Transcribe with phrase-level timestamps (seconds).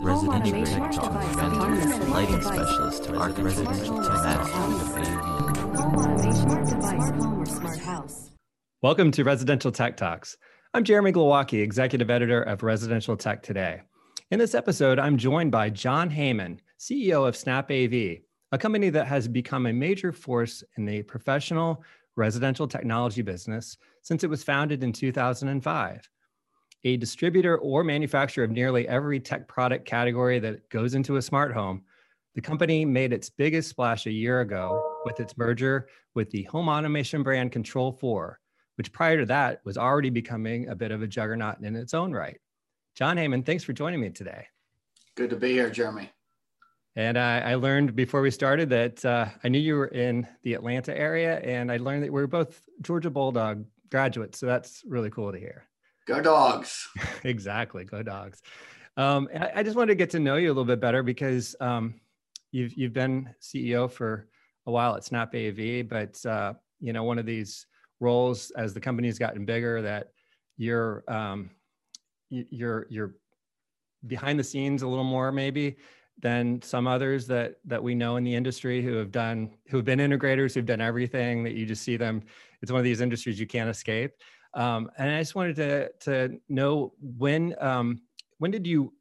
[0.00, 0.96] residential tech
[2.08, 4.40] lighting specialist to residential tech
[8.80, 10.38] Welcome to Residential Tech Talks.
[10.72, 13.82] I'm Jeremy Glowacki, executive editor of Residential Tech Today.
[14.30, 18.22] In this episode, I'm joined by John Heyman, CEO of Snap AV,
[18.52, 21.84] a company that has become a major force in the professional
[22.16, 26.08] residential technology business since it was founded in 2005.
[26.84, 31.52] A distributor or manufacturer of nearly every tech product category that goes into a smart
[31.52, 31.82] home,
[32.34, 36.68] the company made its biggest splash a year ago with its merger with the home
[36.68, 38.40] automation brand Control 4,
[38.76, 42.12] which prior to that was already becoming a bit of a juggernaut in its own
[42.12, 42.38] right.
[42.94, 44.46] John Heyman, thanks for joining me today.
[45.16, 46.10] Good to be here, Jeremy.
[46.96, 50.54] And I, I learned before we started that uh, I knew you were in the
[50.54, 54.38] Atlanta area, and I learned that we are both Georgia Bulldog graduates.
[54.38, 55.66] So that's really cool to hear.
[56.10, 56.88] Go dogs.
[57.24, 57.84] exactly.
[57.84, 58.42] Go dogs.
[58.96, 61.54] Um, I, I, just wanted to get to know you a little bit better because
[61.60, 62.00] um,
[62.50, 64.26] you've you've been CEO for
[64.66, 67.64] a while at Snap AV, but uh, you know one of these
[68.00, 70.08] roles as the company's gotten bigger that
[70.56, 71.50] you're um,
[72.28, 73.14] you're you're
[74.04, 75.76] behind the scenes a little more maybe
[76.18, 79.86] than some others that that we know in the industry who have done who have
[79.86, 82.22] been integrators who've done everything that you just see them
[82.62, 84.12] it's one of these industries you can't escape
[84.54, 88.00] um, and i just wanted to to know when um,
[88.38, 88.92] when did you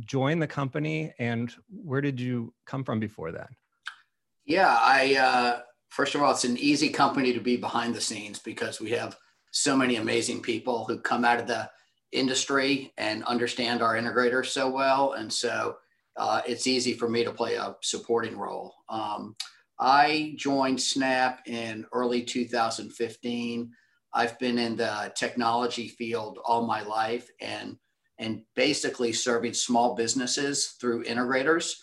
[0.00, 3.48] join the company and where did you come from before that
[4.44, 8.38] yeah i uh, first of all it's an easy company to be behind the scenes
[8.38, 9.16] because we have
[9.50, 11.68] so many amazing people who come out of the
[12.12, 15.76] industry and understand our integrators so well and so
[16.18, 18.74] uh, it's easy for me to play a supporting role.
[18.88, 19.36] Um,
[19.78, 23.70] I joined Snap in early 2015.
[24.12, 27.76] I've been in the technology field all my life and
[28.20, 31.74] and basically serving small businesses through integrators.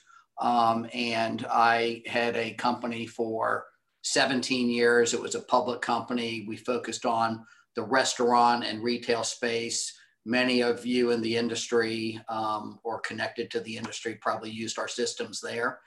[0.42, 3.66] Um, and I had a company for
[4.02, 5.14] 17 years.
[5.14, 6.44] It was a public company.
[6.46, 7.46] We focused on
[7.78, 13.60] the restaurant and retail space many of you in the industry um, or connected to
[13.60, 15.80] the industry probably used our systems there.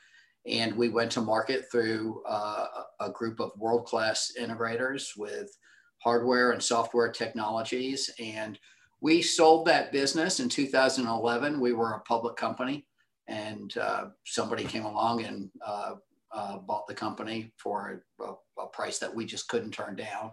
[0.46, 2.66] And we went to market through uh,
[3.00, 5.50] a group of world class integrators with
[5.98, 8.10] hardware and software technologies.
[8.18, 8.58] And
[9.00, 11.60] we sold that business in 2011.
[11.60, 12.86] We were a public company,
[13.28, 15.94] and uh, somebody came along and uh,
[16.30, 20.30] uh bought the company for a, a, price that we just couldn't turn down.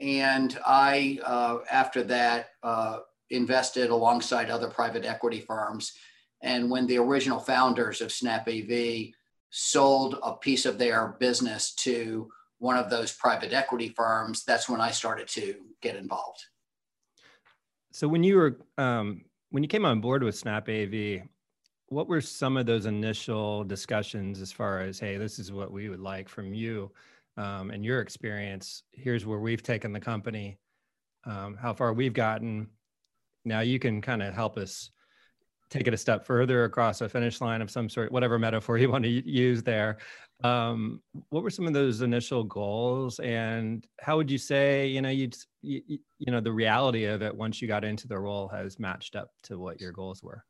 [0.00, 2.98] And I, uh, after that, uh,
[3.30, 5.92] invested alongside other private equity firms.
[6.42, 9.12] And when the original founders of Snap AV
[9.50, 12.28] sold a piece of their business to
[12.62, 16.44] one of those private equity firms, that's when I started to get involved.
[17.90, 21.22] So when you were um, when you came on board with Snap AV,
[21.88, 25.88] what were some of those initial discussions as far as hey, this is what we
[25.88, 26.92] would like from you
[27.36, 28.84] um, and your experience?
[28.92, 30.56] Here's where we've taken the company,
[31.24, 32.68] um, how far we've gotten,
[33.44, 34.90] now you can kind of help us
[35.68, 38.90] take it a step further across a finish line of some sort, whatever metaphor you
[38.90, 39.98] want to use there.
[40.44, 45.08] Um, what were some of those initial goals, and how would you say, you know,
[45.08, 45.30] you
[45.62, 49.30] you know, the reality of it once you got into the role has matched up
[49.44, 50.44] to what your goals were?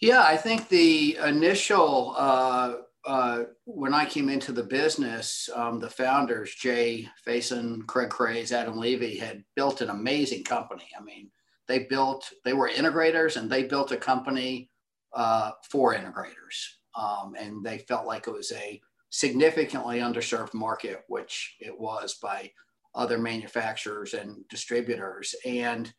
[0.00, 2.74] Yeah, I think the initial uh,
[3.08, 8.76] uh, when I came into the business, um, the founders, Jay Faison, Craig Craze, Adam
[8.76, 10.84] Levy, had built an amazing company.
[10.98, 11.30] I mean,
[11.68, 14.70] they built, they were integrators and they built a company
[15.14, 16.74] uh, for integrators.
[16.94, 18.80] Um, and they felt like it was a
[19.10, 22.50] significantly underserved market, which it was by
[22.94, 25.34] other manufacturers and distributors.
[25.46, 25.92] And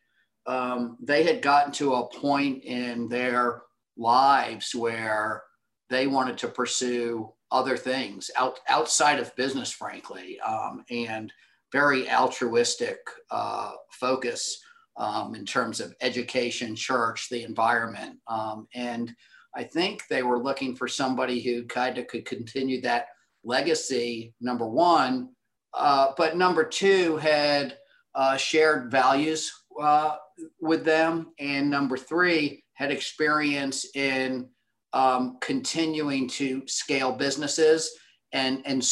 [0.46, 3.62] um, they had gotten to a point in their
[3.96, 5.42] lives where
[5.88, 11.32] they wanted to pursue other things out, outside of business, frankly, um, and
[11.72, 12.98] very altruistic
[13.30, 14.62] uh, focus
[14.96, 18.18] um, in terms of education, church, the environment.
[18.28, 19.14] Um, and
[19.54, 23.06] I think they were looking for somebody who kind of could continue that
[23.42, 25.30] legacy, number one,
[25.74, 27.76] uh, but number two, had
[28.14, 30.16] uh, shared values uh,
[30.60, 31.32] with them.
[31.38, 34.48] And number three, had experience in
[34.92, 37.90] um, continuing to scale businesses
[38.32, 38.86] and, and,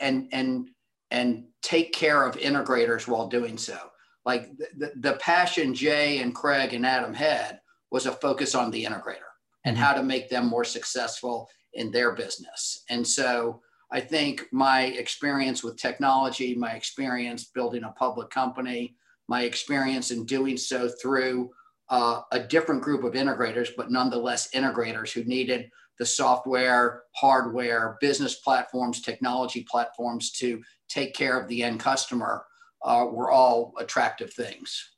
[0.00, 0.68] and, and,
[1.10, 3.78] and take care of integrators while doing so.
[4.26, 7.60] Like the, the passion Jay and Craig and Adam had
[7.90, 9.29] was a focus on the integrator
[9.64, 9.84] and mm-hmm.
[9.84, 12.84] how to make them more successful in their business.
[12.88, 13.60] And so
[13.92, 18.96] I think my experience with technology, my experience building a public company,
[19.28, 21.50] my experience in doing so through
[21.88, 28.36] uh, a different group of integrators, but nonetheless integrators who needed the software, hardware, business
[28.36, 32.44] platforms, technology platforms to take care of the end customer
[32.82, 34.90] uh, were all attractive things.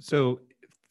[0.00, 0.40] So,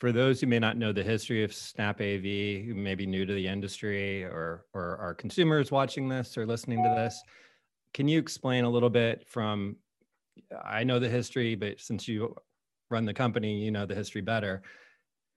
[0.02, 2.24] for those who may not know the history of Snap AV,
[2.66, 6.84] who may be new to the industry or, or are consumers watching this or listening
[6.84, 7.22] to this,
[7.94, 9.76] can you explain a little bit from?
[10.66, 12.36] I know the history, but since you
[12.90, 14.64] run the company, you know the history better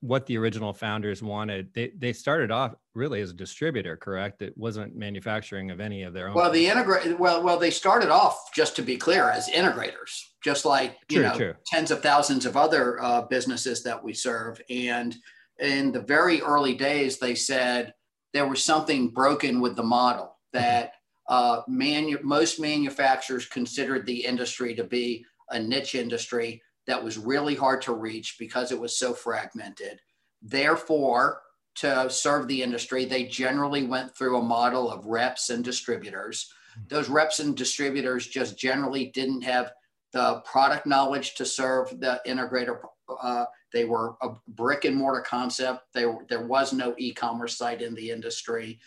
[0.05, 1.73] what the original founders wanted.
[1.73, 4.43] They they started off really as a distributor, correct?
[4.43, 6.35] It wasn't manufacturing of any of their own.
[6.35, 10.67] Well, the integrate well, well, they started off just to be clear as integrators, just
[10.67, 11.55] like you true, know true.
[11.67, 14.61] tens of thousands of other uh, businesses that we serve.
[14.69, 15.17] And
[15.59, 17.95] in the very early days, they said
[18.35, 20.59] there was something broken with the model mm-hmm.
[20.59, 20.93] that
[21.31, 27.55] uh, manu- most manufacturers considered the industry to be a niche industry that was really
[27.55, 30.01] hard to reach because it was so fragmented.
[30.43, 31.41] Therefore,
[31.77, 36.53] to serve the industry, they generally went through a model of reps and distributors.
[36.89, 39.73] Those reps and distributors just generally didn't have
[40.13, 42.79] the product knowledge to serve the integrator.
[43.21, 45.81] Uh, they were a brick and mortar concept.
[45.93, 48.79] There, there was no e-commerce site in the industry.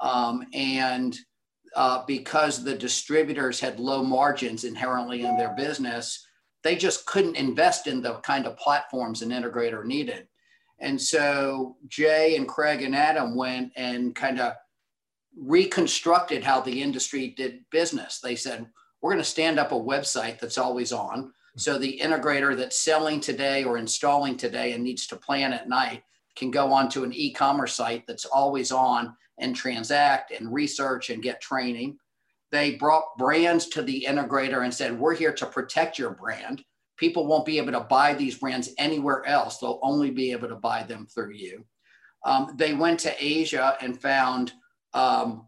[0.00, 1.18] Um, and
[1.74, 6.25] uh, because the distributors had low margins inherently in their business,
[6.66, 10.26] they just couldn't invest in the kind of platforms an integrator needed.
[10.78, 14.54] And so Jay and Craig and Adam went and kind of
[15.38, 18.20] reconstructed how the industry did business.
[18.20, 18.66] They said,
[19.00, 21.32] we're going to stand up a website that's always on.
[21.56, 26.02] So the integrator that's selling today or installing today and needs to plan at night
[26.34, 31.40] can go onto an e-commerce site that's always on and transact and research and get
[31.40, 31.98] training.
[32.52, 36.64] They brought brands to the integrator and said, We're here to protect your brand.
[36.96, 39.58] People won't be able to buy these brands anywhere else.
[39.58, 41.64] They'll only be able to buy them through you.
[42.24, 44.52] Um, they went to Asia and found
[44.94, 45.46] um,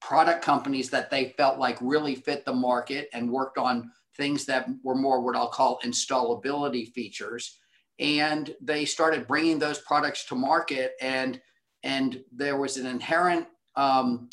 [0.00, 4.68] product companies that they felt like really fit the market and worked on things that
[4.82, 7.58] were more what I'll call installability features.
[7.98, 11.40] And they started bringing those products to market, and
[11.84, 14.28] and there was an inherent um,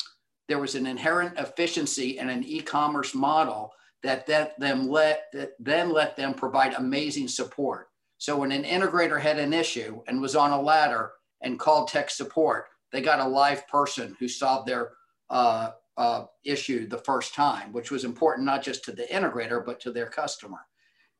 [0.52, 3.72] there was an inherent efficiency in an e-commerce model
[4.02, 7.88] that, that them let that then let them provide amazing support.
[8.18, 12.10] So when an integrator had an issue and was on a ladder and called tech
[12.10, 14.90] support, they got a live person who solved their
[15.30, 19.80] uh, uh, issue the first time, which was important not just to the integrator but
[19.80, 20.58] to their customer.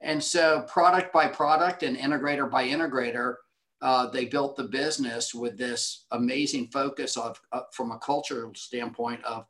[0.03, 3.37] And so product by product and integrator by integrator,
[3.83, 9.23] uh, they built the business with this amazing focus of, uh, from a cultural standpoint
[9.25, 9.45] of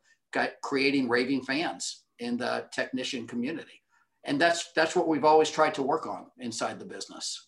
[0.63, 3.81] creating raving fans in the technician community.
[4.25, 7.47] And that's that's what we've always tried to work on inside the business.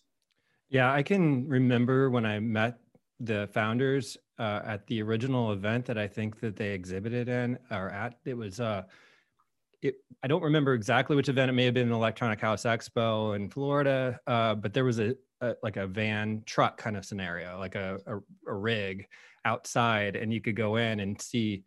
[0.68, 2.78] Yeah i can remember when i met
[3.20, 7.88] the founders uh, at the original event that i think that they exhibited in or
[7.90, 8.18] at.
[8.24, 8.82] It was uh
[9.82, 11.50] it, I don't remember exactly which event.
[11.50, 15.14] It may have been an Electronic House Expo in Florida, uh, but there was a,
[15.40, 18.16] a, like a van truck kind of scenario, like a, a,
[18.46, 19.06] a, rig
[19.44, 21.64] outside, and you could go in and see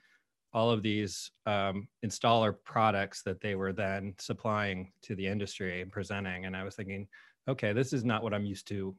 [0.54, 5.92] all of these um, installer products that they were then supplying to the industry and
[5.92, 6.45] presenting.
[6.45, 7.07] And I was thinking,
[7.48, 8.95] okay, this is not what I'm used to,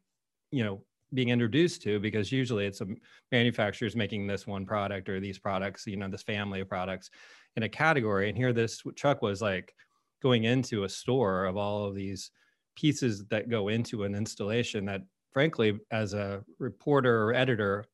[0.53, 0.83] you know,
[1.13, 2.87] being introduced to because usually it's a
[3.33, 7.11] manufacturers making this one product or these products, you know, this family of products
[7.57, 8.29] in a category.
[8.29, 9.75] And here this truck was like
[10.23, 12.31] going into a store of all of these
[12.77, 17.85] pieces that go into an installation that frankly as a reporter or editor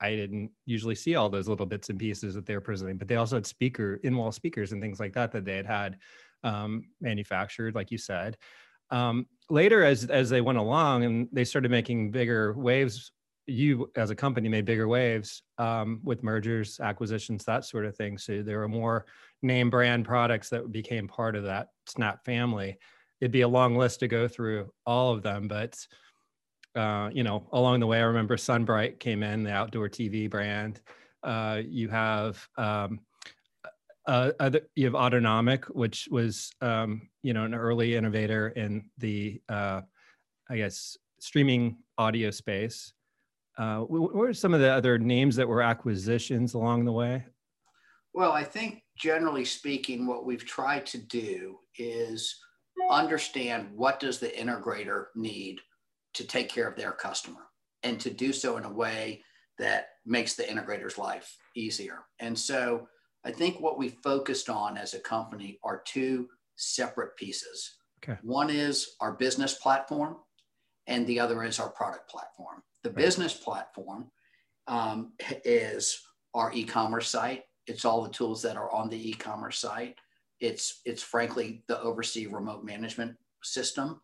[0.00, 3.08] i didn't usually see all those little bits and pieces that they were presenting but
[3.08, 5.98] they also had speaker in-wall speakers and things like that that they had had
[6.46, 8.36] um, manufactured like you said.
[8.90, 13.10] Um, later as as they went along and they started making bigger waves
[13.48, 18.18] you as a company made bigger waves um, with mergers acquisitions that sort of thing.
[18.18, 19.06] So there were more
[19.42, 22.78] name brand products that became part of that snap family
[23.20, 25.76] it'd be a long list to go through all of them, but
[26.76, 30.80] uh, you know, along the way, I remember SunBrite came in, the outdoor TV brand.
[31.22, 33.00] Uh, you have um,
[34.06, 39.40] uh, other, you have Autonomic, which was um, you know an early innovator in the
[39.48, 39.80] uh,
[40.50, 42.92] I guess streaming audio space.
[43.58, 47.24] Uh, what are some of the other names that were acquisitions along the way?
[48.12, 52.38] Well, I think generally speaking, what we've tried to do is
[52.90, 55.60] understand what does the integrator need
[56.14, 57.40] to take care of their customer
[57.82, 59.22] and to do so in a way
[59.58, 62.00] that makes the integrator's life easier.
[62.20, 62.86] And so
[63.24, 67.76] I think what we focused on as a company are two separate pieces.
[68.02, 68.18] Okay.
[68.22, 70.16] One is our business platform,
[70.86, 72.62] and the other is our product platform.
[72.82, 72.96] The right.
[72.96, 74.10] business platform
[74.68, 75.12] um,
[75.44, 75.98] is
[76.34, 77.42] our e-commerce site.
[77.66, 79.96] It's all the tools that are on the e-commerce site.
[80.40, 84.00] It's it's frankly the OvrC remote management system.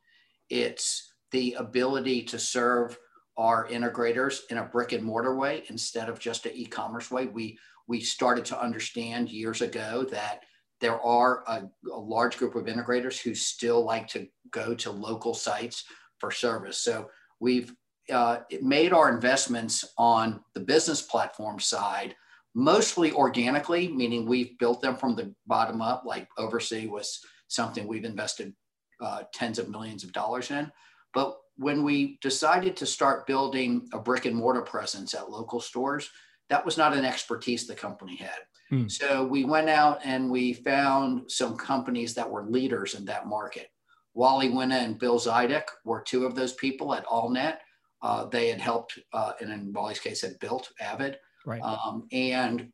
[0.48, 2.98] It's the ability to serve
[3.36, 7.26] our integrators in a brick and mortar way instead of just an e-commerce way.
[7.26, 7.58] We
[7.88, 10.40] we started to understand years ago that
[10.80, 11.62] there are a,
[11.92, 15.84] a, large group of integrators who still like to go to local sites
[16.18, 16.78] for service.
[16.78, 17.08] So
[17.40, 17.72] we've
[18.10, 22.16] uh, made our investments on the business platform side
[22.54, 28.04] mostly organically, meaning we've built them from the bottom up, like OvrC was something we've
[28.04, 28.52] invested
[29.00, 30.70] uh, tens of millions of dollars in.
[31.14, 36.10] But when we decided to start building a brick and mortar presence at local stores,
[36.48, 38.30] that was not an expertise the company had.
[38.68, 38.88] Hmm.
[38.88, 43.68] So we went out and we found some companies that were leaders in that market.
[44.14, 47.56] Wally Winna and Bill Zidek were two of those people at AllNet.
[48.02, 51.18] Uh, they had helped, uh, and in Wally's case, had built Avid.
[51.44, 51.62] Right.
[51.62, 52.72] Um, and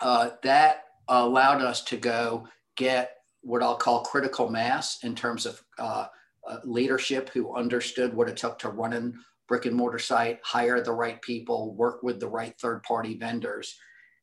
[0.00, 5.62] uh, that allowed us to go get what I'll call critical mass in terms of
[5.78, 6.06] uh,
[6.48, 9.12] uh, leadership who understood what it took to run a
[9.48, 13.76] brick and mortar site, hire the right people, work with the right third party vendors.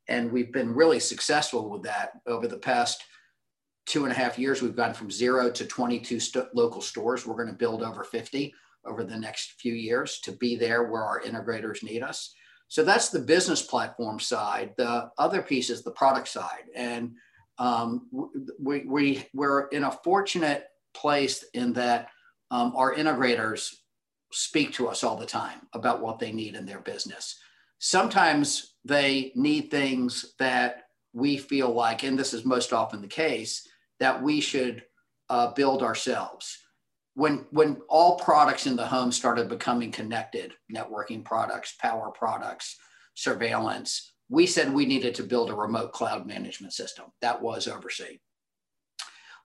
[0.07, 3.03] And we've been really successful with that over the past
[3.86, 4.62] two and a half years.
[4.62, 7.25] We've gone from zero to 22 st- local stores.
[7.25, 8.53] We're going to build over 50
[8.86, 12.33] over the next few years to be there where our integrators need us.
[12.69, 14.73] So that's the business platform side.
[14.77, 16.65] The other piece is the product side.
[16.75, 17.15] And
[17.57, 18.07] um,
[18.59, 22.09] we, we, we're in a fortunate place in that
[22.51, 23.75] um, our integrators
[24.31, 27.39] speak to us all the time about what they need in their business.
[27.79, 30.83] Sometimes they need things that
[31.13, 33.67] we feel like, and this is most often the case,
[33.99, 34.83] that we should
[35.29, 36.59] uh, build ourselves
[37.19, 42.77] when when all products in the home started becoming connected networking products power products
[43.13, 47.05] surveillance we said we needed to build a remote cloud management system.
[47.21, 48.19] That was OvrC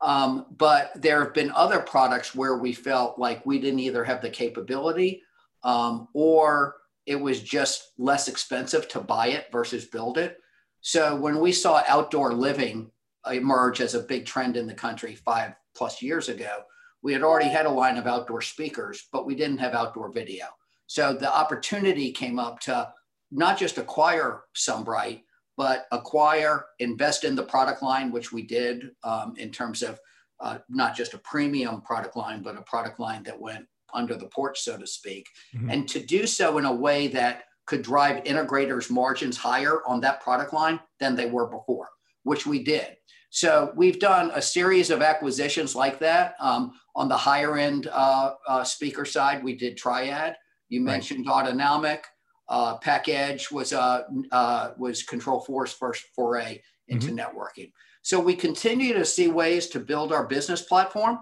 [0.01, 4.21] um, but there have been other products where we felt like we didn't either have
[4.21, 5.23] the capability
[5.63, 6.77] um, or
[7.07, 10.39] it was just less expensive to buy it versus build it.
[10.81, 12.91] So when we saw outdoor living
[13.31, 16.65] emerge as a big trend in the country five plus years ago
[17.05, 20.47] we had already had a line of outdoor speakers, but we didn't have outdoor video.
[20.87, 22.93] So the opportunity came up to
[23.31, 25.21] not just acquire SunBrite,
[25.57, 30.01] but acquire, invest in the product line, which we did um, in terms of
[30.41, 34.27] uh, not just a premium product line, but a product line that went under the
[34.27, 35.29] porch, so to speak.
[35.55, 35.71] Mm-hmm.
[35.71, 40.23] And to do so in a way that could drive integrators' margins higher on that
[40.23, 41.91] product line than they were before,
[42.23, 42.97] which we did.
[43.35, 46.37] So we've done a series of acquisitions like that.
[46.39, 50.37] Um, on the higher end uh, uh, speaker side, we did Triad.
[50.69, 51.43] You mentioned right.
[51.43, 52.07] Autonomic.
[52.49, 57.19] Uh, PakEdge was uh, uh, was Control4's first foray into mm-hmm.
[57.19, 57.73] networking.
[58.03, 61.19] So we continue to see ways to build our business platform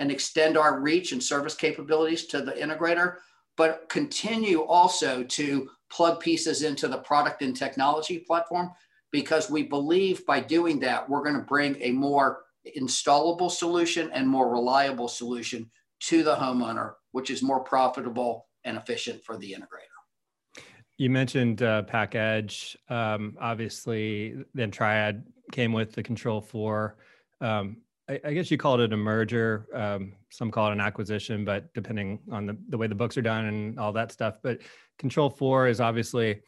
[0.00, 3.18] and extend our reach and service capabilities to the integrator,
[3.56, 8.72] but continue also to plug pieces into the product and technology platform
[9.16, 12.42] because we believe by doing that, we're going to bring a more
[12.78, 15.70] installable solution and more reliable solution
[16.00, 20.62] to the homeowner, which is more profitable and efficient for the integrator.
[20.98, 22.76] You mentioned uh, PakEdge.
[22.90, 26.92] Um, obviously, then Triad came with the Control4.
[27.40, 27.78] Um,
[28.10, 29.66] I, I, guess you called it a merger.
[29.72, 33.22] Um, some call it an acquisition, but depending on the, the way the books are
[33.22, 34.36] done and all that stuff.
[34.42, 34.60] But
[35.00, 36.42] Control4 is obviously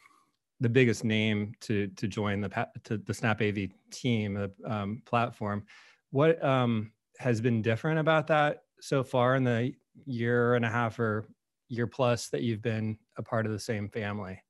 [0.59, 5.63] the biggest name to to join the to the Snap AV team the um, platform.
[6.11, 9.73] What um, has been different about that so far in the
[10.05, 11.27] year and a half or
[11.67, 14.41] year plus that you've been a part of the same family?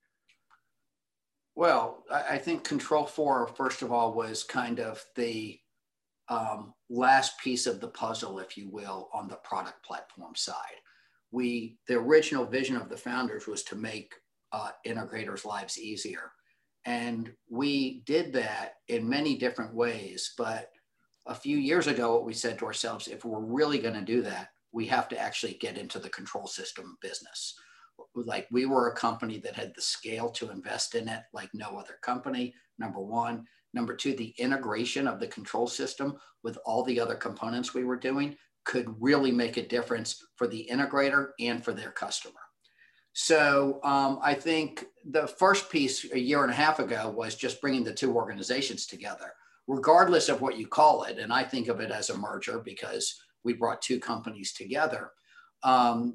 [1.56, 5.60] Well, I think Control4, first of all, was kind of the
[6.30, 10.56] um, last piece of the puzzle, if you will, on the product platform side.
[11.32, 14.14] We, the original vision of the founders was to make
[14.52, 16.32] uh, integrators' lives easier.
[16.86, 20.34] And we did that in many different ways.
[20.38, 20.72] But
[21.28, 24.22] a few years ago, what we said to ourselves if we're really going to do
[24.24, 27.56] that, we have to actually get into the control system business.
[28.16, 31.78] Like we were a company that had the scale to invest in it like no
[31.78, 33.46] other company, number one.
[33.74, 37.98] Number two, the integration of the control system with all the other components we were
[37.98, 42.40] doing could really make a difference for the integrator and for their customer.
[43.14, 47.62] So um, I think the first piece a year and a half ago was just
[47.62, 49.34] bringing the two organizations together,
[49.68, 51.18] regardless of what you call it.
[51.18, 55.12] And I think of it as a merger because we brought two companies together.
[55.64, 56.14] Um,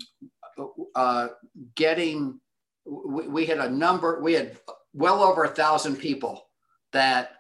[0.94, 1.28] uh,
[1.74, 2.40] getting,
[2.86, 4.56] we, we, had a number, we had
[4.92, 6.46] well over a thousand people
[6.92, 7.32] that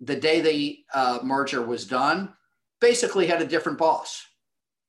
[0.00, 2.32] the day the uh, merger was done,
[2.80, 4.24] basically had a different boss.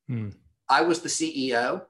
[0.07, 0.29] Hmm.
[0.69, 1.83] I was the CEO.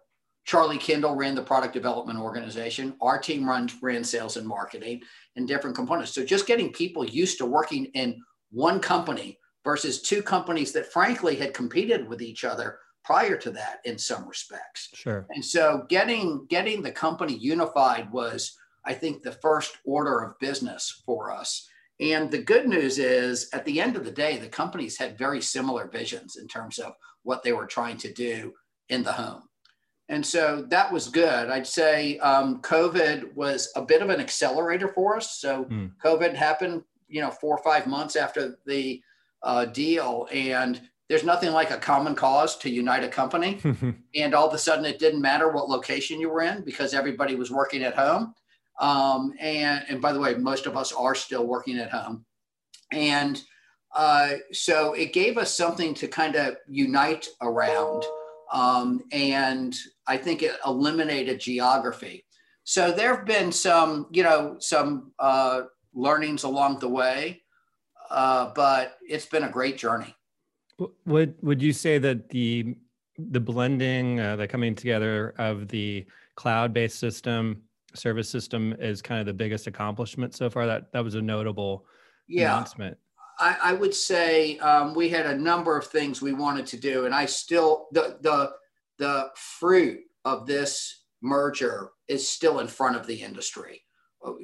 [0.46, 2.96] Charlie Kindel ran the product development organization.
[3.02, 5.02] Our team runs ran sales and marketing
[5.36, 6.14] and different components.
[6.14, 8.22] So just getting people used to working in
[8.52, 13.80] one company versus two companies that frankly had competed with each other prior to that
[13.86, 14.90] in some respects.
[14.94, 15.26] Sure.
[15.30, 21.02] And so getting getting the company unified was I think the first order of business
[21.06, 21.68] for us.
[22.00, 25.42] And the good news is at the end of the day the companies had very
[25.42, 28.54] similar visions in terms of what they were trying to do
[28.90, 29.44] in the home.
[30.10, 31.50] And so that was good.
[31.50, 35.40] I'd say um, COVID was a bit of an accelerator for us.
[35.40, 35.92] So mm.
[36.04, 39.02] COVID happened, you know, four or five months after the
[39.42, 43.60] uh, deal, and there's nothing like a common cause to unite a company.
[44.16, 47.36] and all of a sudden, it didn't matter what location you were in because everybody
[47.36, 48.34] was working at home.
[48.80, 52.26] Um, and and by the way, most of us are still working at home,
[52.92, 53.42] and
[53.96, 58.04] uh, so it gave us something to kind of unite around.
[58.54, 59.76] Um, and
[60.08, 62.24] I think it eliminated geography.
[62.64, 67.42] So there have been some, you know, some uh, learnings along the way,
[68.10, 70.16] uh, but it's been a great journey.
[71.06, 72.76] Would would you say that the
[73.18, 76.06] the blending, uh, the coming together of the
[76.36, 80.66] cloud-based system, service system, is kind of the biggest accomplishment so far?
[80.66, 81.86] That that was a notable
[82.28, 82.54] yeah.
[82.54, 82.98] announcement.
[83.44, 87.06] I, I would say um, we had a number of things we wanted to do,
[87.06, 88.54] and I still the the
[88.98, 93.84] the fruit of this merger is still in front of the industry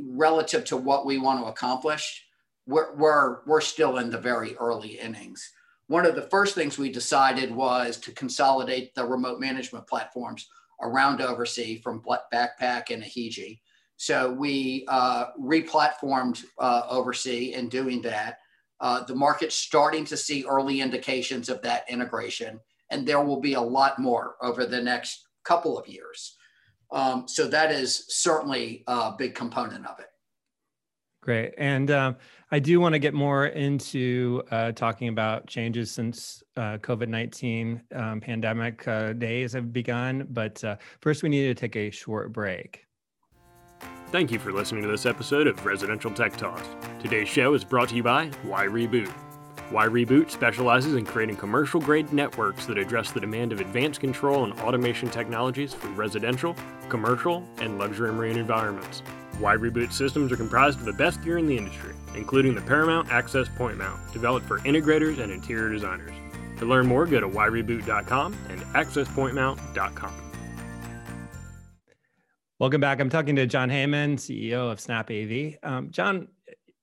[0.01, 2.25] relative to what we want to accomplish.
[2.65, 5.51] We're, we're, we're still in the very early innings.
[5.87, 10.47] One of the first things we decided was to consolidate the remote management platforms
[10.81, 13.59] around OvrC from BakPak and ihiji.
[13.97, 18.39] So we uh, replatformed uh, OvrC in doing that.
[18.81, 23.53] Uh, the market's starting to see early indications of that integration, and there will be
[23.53, 26.37] a lot more over the next couple of years.
[26.91, 30.07] Um, so that is certainly a big component of it.
[31.21, 31.53] Great.
[31.57, 32.15] And um,
[32.51, 37.81] I do want to get more into uh, talking about changes since uh, COVID 19
[37.93, 40.27] um, pandemic uh, days have begun.
[40.31, 42.85] But uh, first, we need to take a short break.
[44.11, 46.67] Thank you for listening to this episode of Residential Tech Talks.
[46.99, 49.11] Today's show is brought to you by Why Reboot.
[49.69, 54.45] Why Reboot specializes in creating commercial grade networks that address the demand of advanced control
[54.45, 56.55] and automation technologies for residential,
[56.89, 59.01] commercial, and luxury marine environments.
[59.37, 63.11] Why Reboot systems are comprised of the best gear in the industry, including the Paramount
[63.11, 66.13] Access Point Mount, developed for integrators and interior designers.
[66.57, 70.28] To learn more, go to whyreboot.com and accesspointmount.com.
[72.59, 72.99] Welcome back.
[72.99, 75.55] I'm talking to John Heyman, CEO of Snap AV.
[75.63, 76.27] Um, Jon,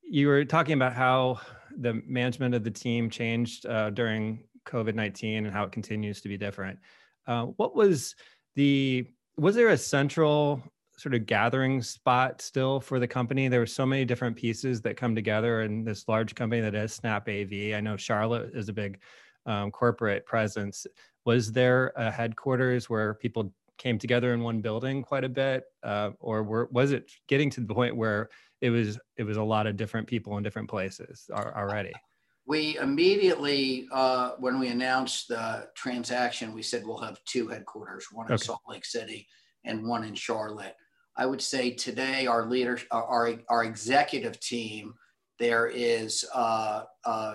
[0.02, 1.38] you were talking about how
[1.76, 6.30] the management of the team changed uh, during COVID 19 and how it continues to
[6.30, 6.78] be different.
[7.26, 8.14] Uh, what was
[8.54, 10.62] the, was there a central
[10.96, 13.46] sort of gathering spot still for the company?
[13.48, 16.94] There were so many different pieces that come together in this large company that is
[16.94, 17.74] Snap AV.
[17.74, 18.98] I know Charlotte is a big
[19.44, 20.86] um, corporate presence.
[21.26, 26.10] Was there a headquarters where people came together in one building quite a bit, uh,
[26.20, 28.28] or were, was it getting to the point where
[28.60, 31.92] it was it was a lot of different people in different places already?
[32.46, 38.26] We immediately, uh, when we announced the transaction, we said we'll have two headquarters, one
[38.28, 38.44] in okay.
[38.44, 39.26] Salt Lake City
[39.64, 40.76] and one in Charlotte.
[41.16, 44.94] I would say today our leader, our, our executive team,
[45.38, 47.34] there is uh, uh,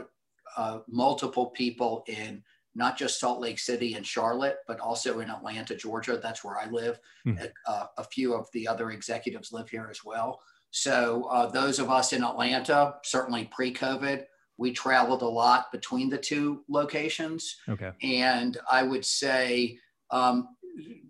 [0.56, 2.42] uh multiple people in
[2.74, 6.18] not just Salt Lake City and Charlotte, but also in Atlanta, Georgia.
[6.18, 7.00] That's where I live.
[7.24, 7.36] Hmm.
[7.68, 10.40] Uh, a few of the other executives live here as well.
[10.72, 14.24] So uh, those of us in Atlanta, certainly pre-COVID,
[14.58, 17.58] we traveled a lot between the two locations.
[17.68, 17.92] Okay.
[18.04, 19.78] And I would say
[20.12, 20.50] um,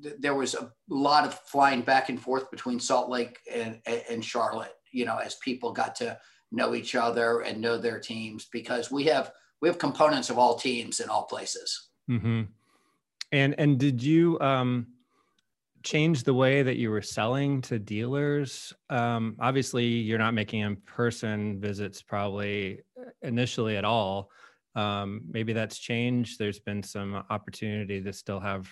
[0.02, 4.26] th- there was a lot of flying back and forth between Salt Lake and, and
[4.26, 4.74] Charlotte.
[4.92, 6.18] You know, as people got to
[6.52, 10.56] know each other and know their teams, because we have we have components of all
[10.56, 11.90] teams in all places.
[12.10, 12.44] Mm-hmm.
[13.32, 14.88] And and did you um,
[15.84, 18.74] change the way that you were selling to dealers?
[18.90, 24.30] Um, obviously, you're not making in-person visits probably uh, initially at all.
[24.76, 26.40] Um, maybe that's changed.
[26.40, 28.70] There's been some opportunity to still have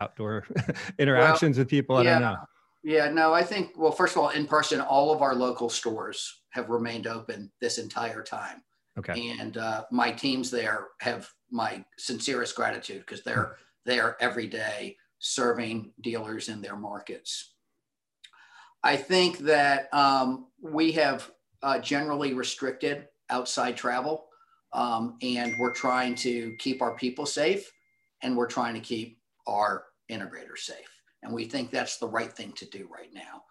[0.00, 0.46] outdoor
[0.98, 1.96] interactions well, with people.
[1.96, 2.12] I yeah.
[2.12, 2.36] don't know.
[2.86, 6.42] Yeah, no, I think, well, first of all, in person, all of our local stores
[6.50, 8.62] have remained open this entire time.
[8.98, 9.34] Okay.
[9.38, 15.92] And uh, my teams there have my sincerest gratitude because they're there every day serving
[16.00, 17.54] dealers in their markets.
[18.82, 21.30] I think that um, we have
[21.62, 24.26] uh, generally restricted outside travel,
[24.74, 27.72] um, and we're trying to keep our people safe,
[28.22, 31.00] and we're trying to keep our integrators safe.
[31.22, 33.44] And we think that's the right thing to do right now.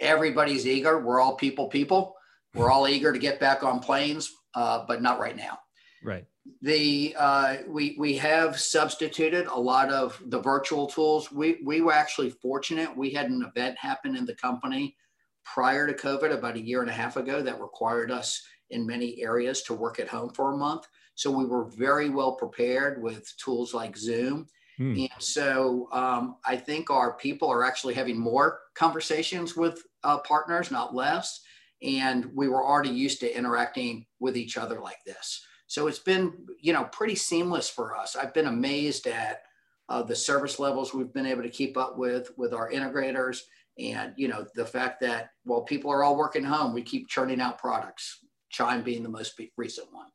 [0.00, 0.98] Everybody's eager.
[0.98, 2.16] We're all people, people.
[2.54, 5.58] We're all eager to get back on planes, uh, but not right now.
[6.02, 6.24] Right.
[6.62, 11.30] The uh, we we have substituted a lot of the virtual tools.
[11.30, 12.96] We we were actually fortunate.
[12.96, 14.96] We had an event happen in the company
[15.44, 19.22] prior to COVID about a year and a half ago that required us in many
[19.22, 20.86] areas to work at home for a month.
[21.14, 24.46] So we were very well prepared with tools like Zoom.
[24.78, 24.96] Hmm.
[24.96, 30.70] And so um, I think our people are actually having more conversations with uh, partners,
[30.70, 31.40] not less.
[31.82, 35.44] And we were already used to interacting with each other like this.
[35.66, 38.16] So it's been, you know, pretty seamless for us.
[38.16, 39.42] I've been amazed at
[39.90, 43.40] uh, the service levels we've been able to keep up with with our integrators,
[43.78, 47.40] and you know the fact that while people are all working home, we keep churning
[47.40, 48.18] out products.
[48.50, 50.06] Chime being the most recent one.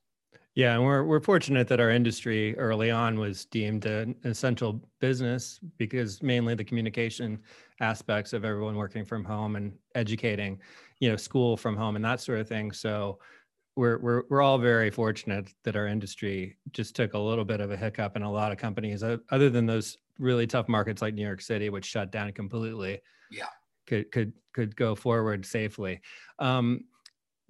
[0.55, 5.59] Yeah, and we're we're fortunate that our industry early on was deemed an essential business
[5.77, 7.41] because mainly the communication
[7.81, 10.59] aspects of everyone working from home and educating,
[11.05, 12.71] you know, school from home and that sort of thing.
[12.71, 13.19] So
[13.75, 17.69] we're we're we're all very fortunate that our industry just took a little bit of
[17.69, 21.21] a hiccup, and a lot of companies, other than those really tough markets like New
[21.21, 23.45] York City, which shut down completely, yeah,
[23.85, 26.01] could could could go forward safely.
[26.39, 26.85] Um,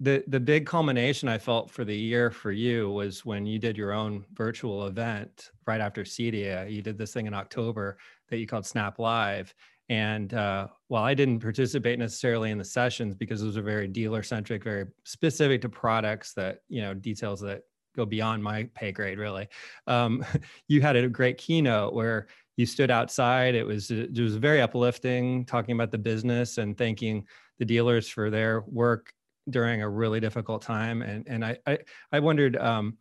[0.00, 3.78] the the big culmination I felt for the year for you was when you did
[3.78, 6.70] your own virtual event right after CEDIA.
[6.70, 7.96] You did this thing in October
[8.28, 9.54] that you called Snap Live,
[9.88, 14.22] and uh, while I didn't participate necessarily in the sessions because those are very dealer
[14.22, 17.62] centric, very specific to products that, you know, details that
[17.94, 19.48] go beyond my pay grade, really,
[19.86, 20.24] um,
[20.68, 23.54] you had a great keynote where you stood outside.
[23.54, 27.26] It was, it was very uplifting, talking about the business and thanking
[27.58, 29.12] the dealers for their work
[29.50, 31.02] during a really difficult time.
[31.02, 31.78] And, and I, I,
[32.10, 32.96] I wondered, um,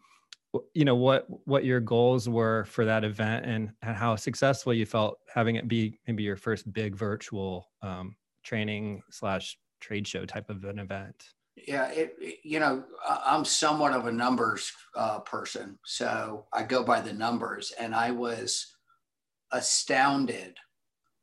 [0.74, 4.86] you know what what your goals were for that event and, and how successful you
[4.86, 10.50] felt having it be maybe your first big virtual um, training slash trade show type
[10.50, 11.15] of an event?
[11.56, 17.02] Yeah it, you know i'm somewhat of a numbers uh, person so i go by
[17.02, 17.74] the numbers.
[17.80, 18.76] And i was
[19.52, 20.58] astounded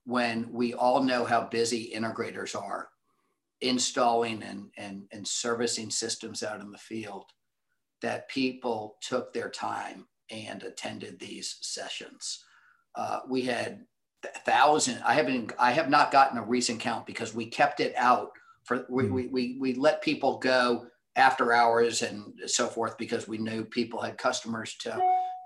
[0.04, 2.88] when we all know how busy integrators are
[3.60, 7.26] installing and, and, and servicing systems out in the field
[8.02, 12.44] that people took their time and attended these sessions.
[12.94, 13.84] Uh, we had
[14.44, 15.02] thousand.
[15.04, 15.52] I haven't.
[15.58, 18.30] I have not gotten a recent count because we kept it out
[18.64, 18.86] for.
[18.88, 19.12] We, mm.
[19.12, 20.86] we, we we let people go
[21.16, 24.98] after hours and so forth because we knew people had customers to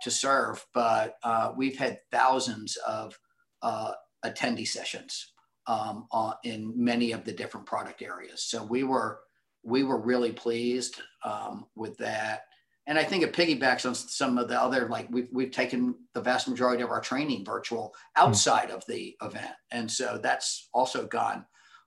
[0.02, 0.64] to serve.
[0.74, 3.18] But uh, we've had thousands of
[3.62, 3.92] uh,
[4.24, 5.32] attendee sessions
[5.66, 6.06] um,
[6.44, 8.42] in many of the different product areas.
[8.42, 9.20] So we were
[9.66, 12.44] we were really pleased um, with that.
[12.86, 16.20] And I think it piggybacks on some of the other, like we've, we've taken the
[16.20, 18.76] vast majority of our training virtual outside mm-hmm.
[18.76, 19.54] of the event.
[19.72, 21.44] And so that's also gone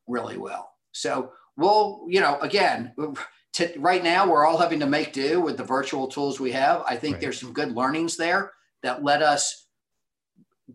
[0.07, 0.69] really well.
[0.91, 2.93] So we'll, you know, again,
[3.53, 6.83] to, right now we're all having to make do with the virtual tools we have.
[6.85, 7.21] I think right.
[7.21, 8.51] there's some good learnings there
[8.83, 9.67] that let us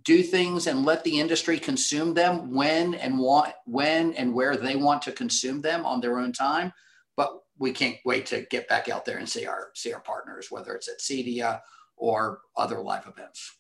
[0.05, 4.75] do things and let the industry consume them when and want when and where they
[4.75, 6.73] want to consume them on their own time
[7.17, 10.49] but we can't wait to get back out there and see our see our partners,
[10.51, 11.61] whether it's at CEDIA
[11.97, 13.57] or other live events.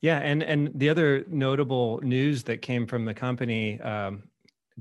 [0.00, 4.24] Yeah, and and the other notable news that came from the company um,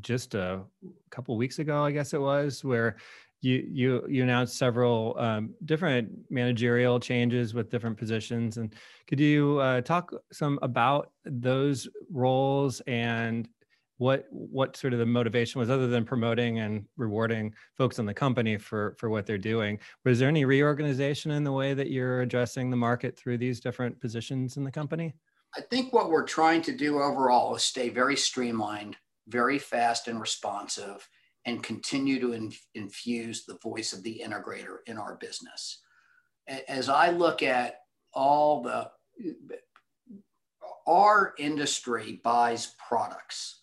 [0.02, 0.62] just a
[1.10, 2.98] couple weeks ago, I guess it was, where
[3.42, 8.74] you you you announced several um, different managerial changes with different positions, and
[9.08, 13.48] could you uh, talk some about those roles and
[13.98, 18.14] what what sort of the motivation was other than promoting and rewarding folks in the
[18.14, 19.80] company for for what they're doing.
[20.04, 24.00] Was there any reorganization in the way that you're addressing the market through these different
[24.00, 25.14] positions in the company?
[25.58, 30.20] I think what we're trying to do overall is stay very streamlined very fast and
[30.20, 31.08] responsive
[31.46, 35.82] and continue to in, infuse the voice of the integrator in our business.
[36.68, 37.80] As i look at
[38.14, 38.90] all the
[40.88, 43.62] our industry buys products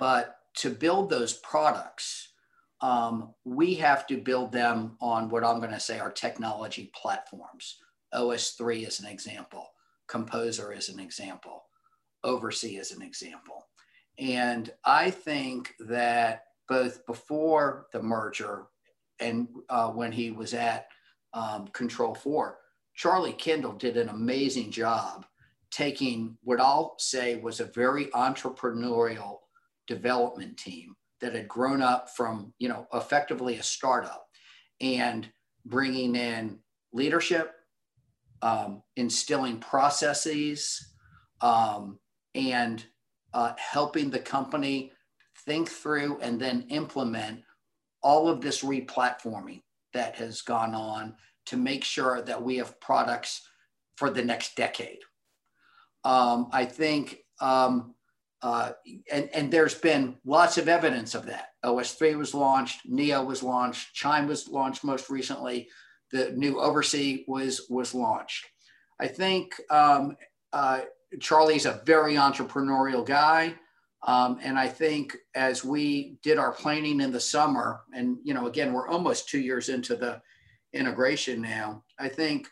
[0.00, 2.32] but to build those products,
[2.80, 7.76] um, we have to build them on what I'm going to say are technology platforms.
[8.14, 9.68] OS3 is an example,
[10.08, 11.64] Composer is an example,
[12.24, 13.66] OvrC is an example.
[14.18, 18.66] And I think that both before the merger
[19.20, 20.88] and uh, when he was at
[21.34, 22.56] um, Control 4,
[22.94, 25.26] Charlie Kindel did an amazing job
[25.70, 29.39] taking what I'll say was a very entrepreneurial
[29.90, 34.24] development team that had grown up from, you know, effectively a startup
[34.80, 35.28] and
[35.66, 36.58] bringing in
[36.92, 37.52] leadership,
[38.40, 40.94] um, instilling processes,
[41.40, 41.98] um,
[42.36, 42.86] and
[43.34, 44.92] uh, helping the company
[45.44, 47.40] think through and then implement
[48.02, 49.60] all of this replatforming
[49.92, 51.14] that has gone on
[51.46, 53.42] to make sure that we have products
[53.96, 55.00] for the next decade.
[56.04, 57.94] Um, I think, um,
[58.42, 58.72] uh,
[59.12, 61.48] and, and there's been lots of evidence of that.
[61.64, 65.68] OS3 was launched, Neeo was launched, Chime was launched most recently,
[66.10, 68.46] the new OvrC was, was launched.
[68.98, 70.16] I think um,
[70.52, 70.82] uh,
[71.20, 73.54] Charlie's a very entrepreneurial guy.
[74.06, 78.46] Um, and I think as we did our planning in the summer, and you know,
[78.46, 80.22] again, we're almost two years into the
[80.72, 81.84] integration now.
[81.98, 82.48] I think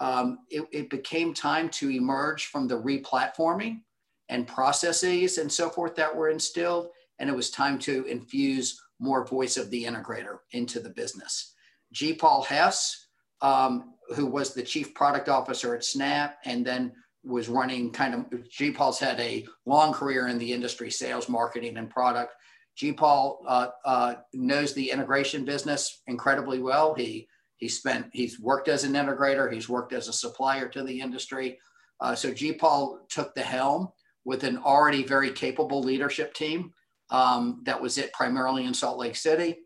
[0.00, 3.80] um, it, it, became time to emerge from the replatforming
[4.28, 6.88] and processes and so forth that were instilled,
[7.18, 11.54] and it was time to infuse more voice of the integrator into the business.
[11.92, 12.14] G.
[12.14, 13.06] Paul Hess,
[13.40, 16.92] um, who was the chief product officer at Snap, and then
[17.24, 18.70] was running kind of G.
[18.70, 22.34] Paul's had a long career in the industry, sales, marketing, and product.
[22.76, 22.92] G.
[22.92, 26.94] Paul uh, uh, knows the integration business incredibly well.
[26.94, 29.52] He he spent he's worked as an integrator.
[29.52, 31.58] He's worked as a supplier to the industry.
[32.00, 32.52] Uh, so G.
[32.52, 33.88] Paul took the helm
[34.28, 36.70] with an already very capable leadership team
[37.08, 39.56] um, that was it primarily in Salt Lake City.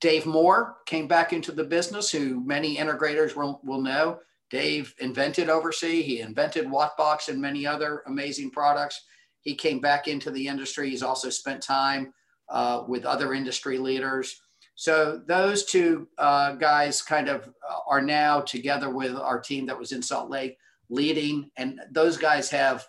[0.00, 4.18] Dave Moore came back into the business, who many integrators will, will know.
[4.48, 9.04] Dave invented OvrC, he invented Wattbox and many other amazing products.
[9.42, 10.88] He came back into the industry.
[10.88, 12.14] He's also spent time
[12.48, 14.40] uh, with other industry leaders.
[14.76, 19.78] So those two uh, guys kind of uh, are now together with our team that
[19.78, 20.56] was in Salt Lake
[20.88, 22.86] leading, and those guys have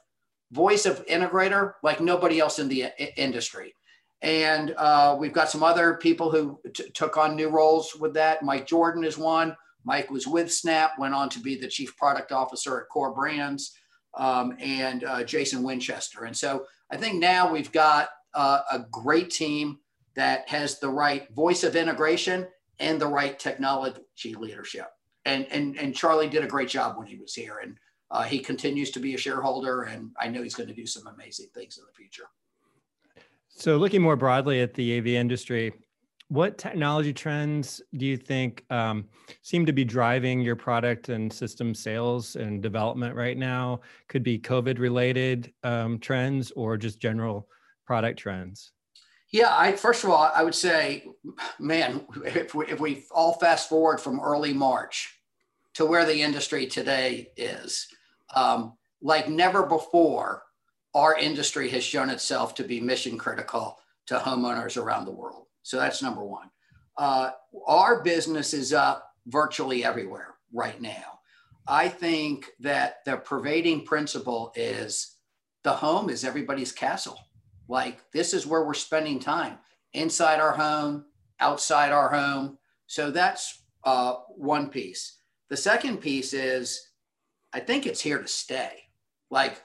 [0.51, 3.73] voice of integrator like nobody else in the industry.
[4.21, 6.59] And uh, we've got some other people who
[6.93, 8.43] took on new roles with that.
[8.43, 9.55] Mike Jordan is one.
[9.83, 13.77] Mike was with Snap, went on to be the chief product officer at Core Brands,
[14.15, 16.25] um, and uh, Jason Winchester.
[16.25, 19.79] And so I think now we've got uh, a great team
[20.15, 22.47] that has the right voice of integration
[22.79, 24.87] and the right technology leadership.
[25.25, 27.59] And, and, and Charlie did a great job when he was here.
[27.61, 27.77] And
[28.09, 31.07] uh, he continues to be a shareholder, and I know he's going to do some
[31.07, 32.27] amazing things in the future.
[33.49, 35.73] So, looking more broadly at the AV industry,
[36.29, 39.05] what technology trends do you think um,
[39.41, 43.81] seem to be driving your product and system sales and development right now?
[44.09, 47.47] Could be COVID related um, trends or just general
[47.85, 48.71] product trends?
[49.31, 51.05] Yeah, I first of all, I would say,
[51.59, 55.13] man, if we, if we all fast forward from early March
[55.73, 57.87] to where the industry today is,
[58.35, 60.43] um, like never before,
[60.93, 65.45] our industry has shown itself to be mission critical to homeowners around the world.
[65.63, 66.49] So that's number one.
[66.97, 67.31] Uh,
[67.67, 71.19] our business is up virtually everywhere right now.
[71.67, 75.17] I think that the pervading principle is
[75.63, 77.19] the home is everybody's castle.
[77.67, 79.57] Like this is where we're spending time
[79.93, 81.05] inside our home,
[81.39, 82.57] outside our home.
[82.87, 85.19] So that's uh, one piece.
[85.49, 86.86] The second piece is
[87.57, 88.83] I think it's here to stay.
[89.31, 89.63] Like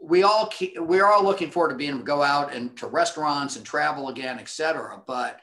[0.00, 2.86] we all keep, we're all looking forward to being able to go out and to
[2.86, 5.02] restaurants and travel again, et cetera.
[5.04, 5.40] But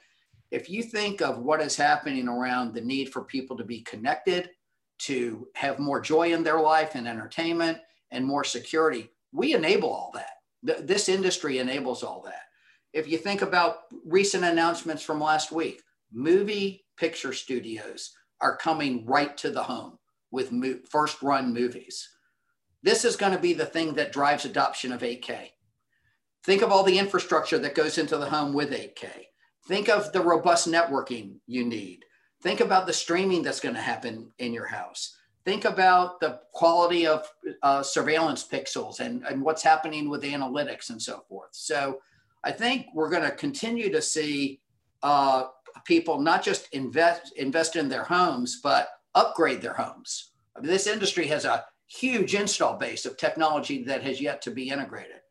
[0.52, 4.52] if you think of what is happening around the need for people to be connected,
[5.00, 7.78] to have more joy in their life and entertainment
[8.12, 10.88] and more security, we enable all that.
[10.88, 12.44] This industry enables all that.
[12.94, 15.82] If you think about recent announcements from last week,
[16.14, 19.98] movie picture studios are coming right to the home
[20.32, 20.52] with
[20.90, 22.10] first run movies.
[22.84, 25.50] This is going to be the thing that drives adoption of 8K.
[26.44, 29.08] Think of all the infrastructure that goes into the home with 8K.
[29.68, 32.06] Think of the robust networking you need.
[32.42, 35.16] Think about the streaming that's going to happen in your house.
[35.46, 37.28] Think about the quality of
[37.62, 41.50] uh, surveillance pixels and, and what's happening with analytics and so forth.
[41.52, 42.00] So
[42.44, 44.62] I think we're going to continue to see
[45.04, 45.46] uh,
[45.86, 50.32] people not just invest invest in their homes, but upgrade their homes.
[50.56, 54.52] I mean, this industry has a huge install base of technology that has yet to
[54.52, 55.22] be integrated.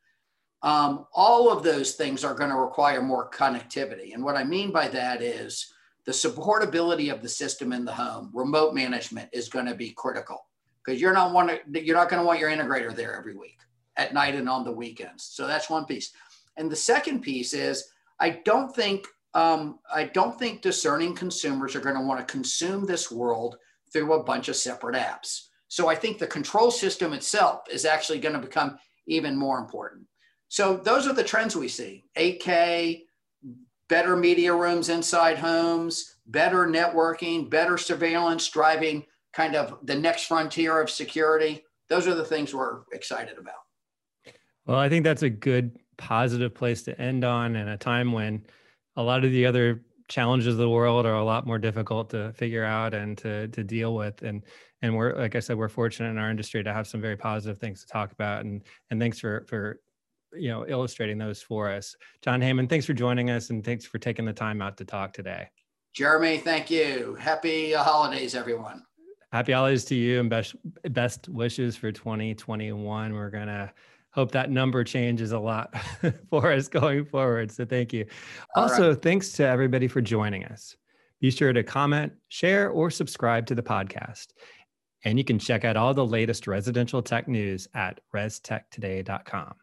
[0.62, 4.12] Um, all of those things are going to require more connectivity.
[4.12, 5.73] And what I mean by that is
[6.05, 10.47] the supportability of the system in the home, remote management is going to be critical
[10.85, 13.59] because you're not want to, you're not going to want your integrator there every week
[13.97, 15.25] at night and on the weekends.
[15.25, 16.12] So that's one piece.
[16.57, 21.81] And the second piece is I don't think um, I don't think discerning consumers are
[21.81, 23.57] going to want to consume this world
[23.92, 25.46] through a bunch of separate apps.
[25.68, 30.07] So I think the control system itself is actually going to become even more important.
[30.48, 33.03] So those are the trends we see 8K,
[33.88, 40.81] better media rooms inside homes, better networking, better surveillance, driving kind of the next frontier
[40.81, 41.64] of security.
[41.88, 43.55] Those are the things we're excited about.
[44.66, 48.44] Well, I think that's a good positive place to end on and a time when
[48.96, 52.33] a lot of the other challenges of the world are a lot more difficult to
[52.33, 54.20] figure out and to to deal with.
[54.23, 54.44] And
[54.83, 57.59] and we're like i said we're fortunate in our industry to have some very positive
[57.59, 58.44] things to talk about.
[58.44, 59.81] And and thanks for for
[60.35, 61.96] you know illustrating those for us.
[62.23, 65.12] John heyman thanks for joining us and thanks for taking the time out to talk
[65.12, 65.49] today.
[65.94, 67.16] Jeremy thank you.
[67.18, 68.83] Happy holidays everyone.
[69.33, 70.57] Happy holidays to you and best
[70.90, 73.73] best wishes for 2021 we're gonna
[74.12, 75.75] hope that number changes a lot
[76.31, 77.51] for us going forward.
[77.51, 78.07] So thank you.
[78.57, 79.03] All also, right.
[79.03, 80.77] thanks to everybody for joining us.
[81.20, 84.29] Be sure to comment, share, or subscribe to the podcast.
[85.05, 89.55] And you can check out all the latest residential tech news at restechtoday.com.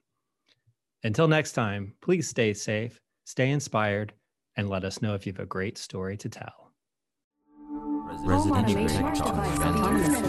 [1.04, 4.14] Until next time, please stay safe, stay inspired,
[4.56, 6.72] and let us know if you have a great story to tell.
[8.22, 9.36] Residential Tech Talk,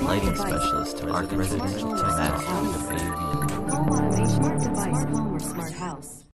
[0.03, 6.28] lighting specialist, residential tech Home automation, smart device, home or smart house.